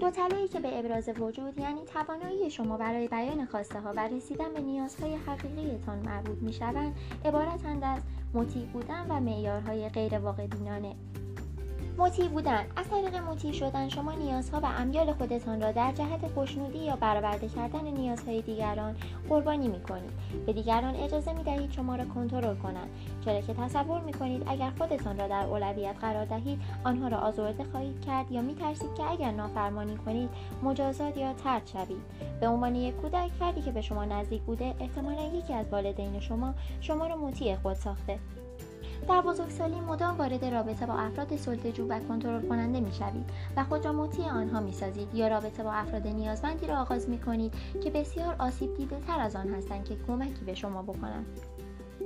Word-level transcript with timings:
با 0.00 0.10
تلایی 0.10 0.48
که 0.48 0.60
به 0.60 0.78
ابراز 0.78 1.08
وجود 1.08 1.58
یعنی 1.58 1.80
توانایی 1.84 2.50
شما 2.50 2.76
برای 2.76 3.08
بیان 3.08 3.46
خواسته 3.46 3.80
ها 3.80 3.92
و 3.96 4.08
رسیدن 4.08 4.52
به 4.54 4.60
نیازهای 4.60 5.14
حقیقیتان 5.14 5.98
مربوط 5.98 6.38
می 6.38 6.52
شوند 6.52 6.96
عبارتند 7.24 7.84
از 7.84 8.02
مطیع 8.34 8.64
بودن 8.64 9.06
و 9.08 9.20
معیارهای 9.20 9.88
غیر 9.88 10.18
واقع 10.18 10.46
بینانه. 10.46 10.96
مطیع 11.98 12.28
بودن. 12.28 12.64
از 12.76 12.88
طریق 12.90 13.16
مطیع 13.16 13.52
شدن 13.52 13.88
شما 13.88 14.12
نیازها 14.12 14.60
و 14.60 14.66
امیال 14.66 15.12
خودتان 15.12 15.60
را 15.60 15.72
در 15.72 15.92
جهت 15.92 16.28
خوشنودی 16.34 16.78
یا 16.78 16.96
برآورده 16.96 17.48
کردن 17.48 17.84
نیازهای 17.84 18.42
دیگران 18.42 18.96
قربانی 19.28 19.68
می 19.68 19.80
کنید 19.80 20.10
به 20.46 20.52
دیگران 20.52 20.94
اجازه 20.94 21.32
می 21.32 21.44
دهید 21.44 21.72
شما 21.72 21.96
را 21.96 22.04
کنترل 22.04 22.56
کنند. 22.56 22.88
چرا 23.24 23.40
که 23.40 23.54
تصور 23.54 24.00
می 24.00 24.12
کنید 24.12 24.42
اگر 24.46 24.70
خودتان 24.78 25.18
را 25.18 25.28
در 25.28 25.44
اولویت 25.44 25.96
قرار 26.00 26.24
دهید 26.24 26.60
آنها 26.84 27.08
را 27.08 27.18
آزرده 27.18 27.64
خواهید 27.64 28.00
کرد 28.00 28.32
یا 28.32 28.42
می 28.42 28.54
ترسید 28.54 28.94
که 28.94 29.10
اگر 29.10 29.30
نافرمانی 29.30 29.96
کنید 29.96 30.30
مجازات 30.62 31.16
یا 31.16 31.32
ترد 31.32 31.66
شوید. 31.66 32.02
به 32.40 32.48
عنوان 32.48 32.74
یک 32.74 32.96
کودک 32.96 33.30
فردی 33.38 33.62
که 33.62 33.70
به 33.70 33.80
شما 33.80 34.04
نزدیک 34.04 34.42
بوده 34.42 34.74
احتمالا 34.80 35.22
یکی 35.22 35.54
از 35.54 35.66
والدین 35.72 36.20
شما 36.20 36.54
شما 36.80 37.06
را 37.06 37.16
مطیع 37.16 37.56
خود 37.56 37.74
ساخته. 37.74 38.18
در 39.08 39.20
بزرگسالی 39.20 39.80
مدام 39.80 40.18
وارد 40.18 40.44
رابطه 40.44 40.86
با 40.86 40.94
افراد 40.94 41.36
سلطه‌جو 41.36 41.86
و 41.88 42.00
کنترل 42.00 42.48
کننده 42.48 42.80
می‌شوید 42.80 43.30
و 43.56 43.64
خود 43.64 43.84
را 43.84 43.92
مطیع 43.92 44.30
آنها 44.30 44.60
می‌سازید. 44.60 45.14
یا 45.14 45.28
رابطه 45.28 45.62
با 45.62 45.72
افراد 45.72 46.06
نیازمندی 46.06 46.66
را 46.66 46.76
آغاز 46.76 47.08
می‌کنید 47.08 47.54
که 47.82 47.90
بسیار 47.90 48.36
آسیب 48.38 48.76
دیده 48.76 49.00
تر 49.00 49.20
از 49.20 49.36
آن 49.36 49.54
هستند 49.54 49.84
که 49.84 49.96
کمکی 50.06 50.44
به 50.44 50.54
شما 50.54 50.82
بکنند. 50.82 51.26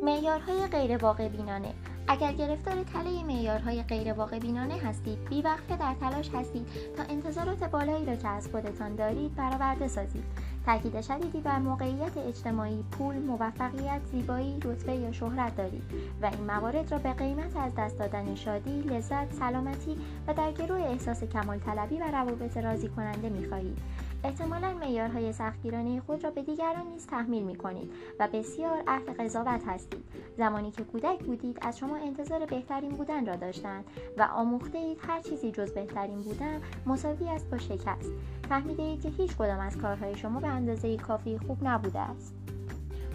معیارهای 0.02 0.66
غیر 0.66 0.96
واقع 0.96 1.28
بینانه. 1.28 1.74
اگر 2.08 2.32
گرفتار 2.32 2.74
تله 2.82 3.24
معیارهای 3.24 3.82
غیر 3.82 4.12
واقع 4.12 4.38
بینانه 4.38 4.74
هستید 4.74 5.24
بیوقفه 5.24 5.76
در 5.76 5.94
تلاش 6.00 6.30
هستید 6.34 6.66
تا 6.96 7.02
انتظارات 7.02 7.64
بالایی 7.64 8.06
را 8.06 8.16
که 8.16 8.28
از 8.28 8.48
خودتان 8.48 8.94
دارید 8.94 9.34
برآورده 9.34 9.88
سازید. 9.88 10.24
تاکید 10.66 11.00
شدیدی 11.00 11.40
بر 11.40 11.58
موقعیت 11.58 12.16
اجتماعی 12.16 12.84
پول 12.90 13.16
موفقیت 13.16 14.00
زیبایی 14.12 14.60
رتبه 14.64 14.92
یا 14.92 15.12
شهرت 15.12 15.56
دارید 15.56 15.82
و 16.22 16.26
این 16.26 16.44
موارد 16.46 16.92
را 16.92 16.98
به 16.98 17.12
قیمت 17.12 17.56
از 17.56 17.72
دست 17.78 17.98
دادن 17.98 18.34
شادی 18.34 18.80
لذت 18.82 19.32
سلامتی 19.32 19.96
و 20.26 20.34
در 20.34 20.52
گروه 20.52 20.80
احساس 20.80 21.24
کمال 21.24 21.58
طلبی 21.58 21.98
و 21.98 22.04
روابط 22.12 22.56
راضی 22.56 22.88
کننده 22.88 23.28
می‌خواهید 23.28 23.78
احتمالا 24.24 24.74
معیارهای 24.74 25.32
سختگیرانه 25.32 26.00
خود 26.00 26.24
را 26.24 26.30
به 26.30 26.42
دیگران 26.42 26.86
نیز 26.86 27.06
تحمیل 27.06 27.42
می 27.42 27.56
کنید 27.56 27.92
و 28.18 28.28
بسیار 28.32 28.82
اهل 28.86 29.12
قضاوت 29.12 29.62
هستید. 29.66 30.04
زمانی 30.38 30.70
که 30.70 30.84
کودک 30.84 31.18
بودید 31.18 31.58
از 31.62 31.78
شما 31.78 31.96
انتظار 31.96 32.46
بهترین 32.46 32.90
بودن 32.90 33.26
را 33.26 33.36
داشتند 33.36 33.84
و 34.18 34.22
آموخته 34.22 34.78
اید 34.78 34.98
هر 35.08 35.20
چیزی 35.20 35.52
جز 35.52 35.72
بهترین 35.72 36.20
بودن 36.20 36.60
مساوی 36.86 37.28
است 37.28 37.50
با 37.50 37.58
شکست. 37.58 38.12
فهمیده 38.48 38.82
اید 38.82 39.02
که 39.02 39.08
هیچ 39.08 39.36
کدام 39.36 39.60
از 39.60 39.78
کارهای 39.78 40.16
شما 40.16 40.40
به 40.40 40.48
اندازه 40.48 40.96
کافی 40.96 41.38
خوب 41.38 41.58
نبوده 41.62 42.00
است. 42.00 42.34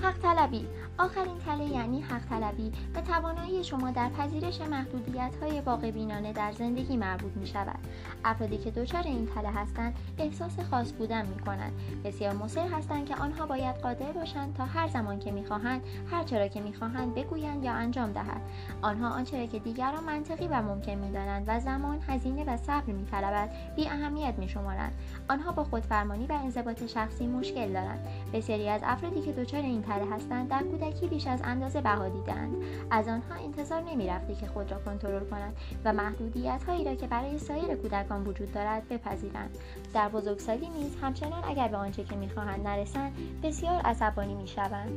حق 0.04 0.18
طلبی 0.18 0.68
آخرین 0.98 1.38
تله 1.46 1.64
یعنی 1.64 2.02
حق 2.02 2.26
طلبی 2.30 2.72
به 2.94 3.02
توانایی 3.02 3.64
شما 3.64 3.92
در 3.92 4.10
پذیرش 4.10 4.62
محدودیت 4.62 5.32
های 5.42 5.62
واقع 5.62 5.92
بینانه 5.92 6.34
در 6.34 6.52
زندگی 6.52 6.98
مربوط 6.98 7.32
می 7.36 7.48
شود 7.48 7.80
افرادی 8.26 8.58
که 8.58 8.72
دچار 8.72 9.04
این 9.04 9.28
تله 9.36 9.50
هستند 9.50 9.96
احساس 10.18 10.60
خاص 10.60 10.92
بودن 10.92 11.26
می 11.26 11.40
کنند 11.40 11.74
بسیار 12.04 12.34
مصر 12.34 12.68
هستند 12.68 13.06
که 13.06 13.16
آنها 13.16 13.46
باید 13.46 13.76
قادر 13.76 14.12
باشند 14.12 14.56
تا 14.56 14.66
هر 14.66 14.88
زمان 14.88 15.20
که 15.20 15.32
می‌خواهند 15.32 15.82
هر 16.12 16.24
چرا 16.24 16.48
که 16.48 16.62
می‌خواهند 16.62 17.16
بگویند 17.16 17.64
یا 17.64 17.72
انجام 17.72 18.12
دهند 18.12 18.42
آنها 18.82 19.10
آنچه 19.10 19.48
که 19.48 19.60
دیگران 19.60 20.04
منطقی 20.04 20.48
و 20.48 20.62
ممکن 20.62 20.96
می‌دانند 20.96 21.44
و 21.48 21.60
زمان 21.60 22.00
هزینه 22.08 22.44
و 22.44 22.58
صبر 22.58 22.92
میطلبد 22.92 23.50
بی 23.76 23.88
اهمیت 23.88 24.34
میشمارند. 24.38 24.94
آنها 25.30 25.52
با 25.52 25.64
خودفرمانی 25.64 26.26
و 26.26 26.34
انضباط 26.34 26.86
شخصی 26.86 27.28
مشکل 27.28 27.74
دارند. 27.74 28.08
بسیاری 28.34 28.70
از 28.70 28.82
افرادی 28.84 29.22
که 29.22 29.32
دچار 29.32 29.62
این 29.62 29.82
تله 29.88 30.16
هستند 30.16 30.50
در 30.50 30.64
کودکی 30.64 31.08
بیش 31.08 31.28
از 31.28 31.40
اندازه 31.44 31.82
بها 31.82 32.10
دیدند 32.10 32.56
از 32.92 33.08
آنها 33.08 33.36
انتظار 33.46 33.82
نمی‌رفته 33.82 34.36
که 34.36 34.48
خود 34.48 34.72
را 34.72 34.80
کنترل 34.86 35.26
کنند 35.26 35.58
و 35.86 35.94
محدودیت 35.94 36.64
هایی 36.68 36.86
را 36.86 36.96
که 36.96 37.08
برای 37.08 37.38
سایر 37.38 37.76
کودکان 37.76 38.28
وجود 38.28 38.52
دارد 38.52 38.90
بپذیرند. 38.90 39.58
در 39.94 40.10
بزرگسالی 40.10 40.70
نیز 40.70 40.96
همچنان 41.02 41.44
اگر 41.44 41.68
به 41.68 41.78
آنچه 41.78 42.04
که 42.04 42.16
می‌خواهند 42.16 42.68
نرسند 42.68 43.14
بسیار 43.44 43.82
عصبانی 43.82 44.36
می‌شوند. 44.36 44.92